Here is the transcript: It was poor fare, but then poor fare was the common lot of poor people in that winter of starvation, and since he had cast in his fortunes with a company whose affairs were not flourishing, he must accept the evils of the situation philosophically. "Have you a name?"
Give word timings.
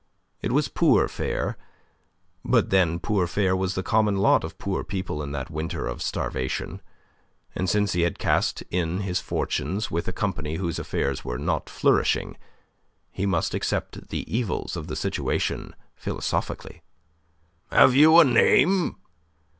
It 0.41 0.51
was 0.51 0.67
poor 0.67 1.07
fare, 1.07 1.57
but 2.43 2.71
then 2.71 2.97
poor 2.97 3.27
fare 3.27 3.55
was 3.55 3.75
the 3.75 3.83
common 3.83 4.15
lot 4.17 4.43
of 4.43 4.57
poor 4.57 4.83
people 4.83 5.21
in 5.21 5.31
that 5.33 5.51
winter 5.51 5.85
of 5.85 6.01
starvation, 6.01 6.81
and 7.53 7.69
since 7.69 7.93
he 7.93 8.01
had 8.01 8.17
cast 8.17 8.63
in 8.71 9.01
his 9.01 9.19
fortunes 9.21 9.91
with 9.91 10.07
a 10.07 10.11
company 10.11 10.55
whose 10.55 10.79
affairs 10.79 11.23
were 11.23 11.37
not 11.37 11.69
flourishing, 11.69 12.35
he 13.11 13.27
must 13.27 13.53
accept 13.53 14.09
the 14.09 14.25
evils 14.35 14.75
of 14.75 14.87
the 14.87 14.95
situation 14.95 15.75
philosophically. 15.95 16.81
"Have 17.71 17.93
you 17.93 18.17
a 18.17 18.25
name?" 18.25 18.95